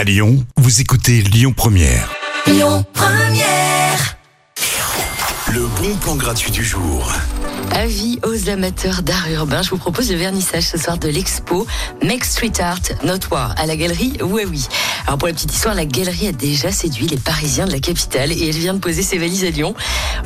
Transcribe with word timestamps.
À 0.00 0.04
Lyon, 0.04 0.42
vous 0.56 0.80
écoutez 0.80 1.20
Lyon 1.20 1.52
Première. 1.54 2.10
Lyon 2.46 2.86
Première. 2.94 4.16
Le 5.52 5.66
bon 5.66 5.94
plan 5.96 6.16
gratuit 6.16 6.50
du 6.50 6.64
jour. 6.64 7.12
Avis 7.72 8.18
aux 8.24 8.48
amateurs 8.48 9.02
d'art 9.02 9.30
urbain, 9.30 9.60
je 9.60 9.68
vous 9.68 9.76
propose 9.76 10.10
le 10.10 10.16
vernissage 10.16 10.62
ce 10.62 10.78
soir 10.78 10.96
de 10.96 11.08
l'expo 11.08 11.66
Make 12.02 12.24
Street 12.24 12.52
Art 12.60 12.80
Not 13.04 13.28
War 13.30 13.54
à 13.58 13.66
la 13.66 13.76
galerie 13.76 14.14
Oui. 14.22 14.66
Alors 15.06 15.18
pour 15.18 15.28
la 15.28 15.34
petite 15.34 15.52
histoire, 15.52 15.74
la 15.74 15.86
galerie 15.86 16.28
a 16.28 16.32
déjà 16.32 16.70
séduit 16.70 17.06
les 17.06 17.16
Parisiens 17.16 17.66
de 17.66 17.72
la 17.72 17.80
capitale 17.80 18.32
et 18.32 18.48
elle 18.48 18.56
vient 18.56 18.74
de 18.74 18.78
poser 18.78 19.02
ses 19.02 19.18
valises 19.18 19.44
à 19.44 19.50
Lyon. 19.50 19.74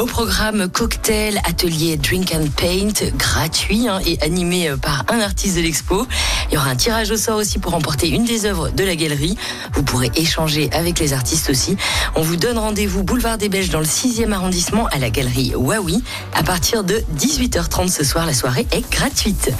Au 0.00 0.06
programme 0.06 0.68
cocktail, 0.68 1.40
atelier 1.44 1.96
Drink 1.96 2.32
and 2.34 2.46
Paint 2.56 3.10
gratuit 3.16 3.88
hein, 3.88 4.00
et 4.06 4.20
animé 4.22 4.68
euh, 4.68 4.76
par 4.76 5.04
un 5.08 5.20
artiste 5.20 5.56
de 5.56 5.62
l'expo. 5.62 6.06
Il 6.50 6.54
y 6.54 6.56
aura 6.56 6.70
un 6.70 6.76
tirage 6.76 7.10
au 7.10 7.16
sort 7.16 7.36
aussi 7.36 7.58
pour 7.58 7.72
remporter 7.72 8.08
une 8.08 8.24
des 8.24 8.46
œuvres 8.46 8.70
de 8.70 8.84
la 8.84 8.96
galerie. 8.96 9.36
Vous 9.74 9.82
pourrez 9.82 10.10
échanger 10.16 10.70
avec 10.72 10.98
les 10.98 11.12
artistes 11.12 11.50
aussi. 11.50 11.76
On 12.14 12.22
vous 12.22 12.36
donne 12.36 12.58
rendez-vous 12.58 13.02
boulevard 13.02 13.38
des 13.38 13.48
Belges 13.48 13.70
dans 13.70 13.80
le 13.80 13.86
6e 13.86 14.32
arrondissement 14.32 14.86
à 14.88 14.98
la 14.98 15.10
galerie 15.10 15.52
Huawei 15.56 15.98
à 16.34 16.42
partir 16.42 16.84
de 16.84 17.02
18h30 17.18 17.88
ce 17.88 18.04
soir. 18.04 18.26
La 18.26 18.34
soirée 18.34 18.66
est 18.72 18.88
gratuite. 18.90 19.50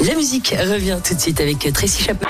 La 0.00 0.14
musique 0.14 0.54
revient 0.58 0.98
tout 1.02 1.14
de 1.14 1.20
suite 1.20 1.40
avec 1.40 1.70
Tracy 1.72 2.04
Chapman. 2.04 2.29